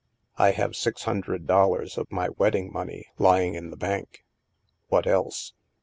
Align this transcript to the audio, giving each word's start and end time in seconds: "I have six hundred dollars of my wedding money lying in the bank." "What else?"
"I 0.37 0.49
have 0.53 0.75
six 0.75 1.03
hundred 1.03 1.45
dollars 1.45 1.95
of 1.95 2.11
my 2.11 2.29
wedding 2.29 2.73
money 2.73 3.05
lying 3.19 3.53
in 3.53 3.69
the 3.69 3.77
bank." 3.77 4.25
"What 4.87 5.05
else?" 5.05 5.53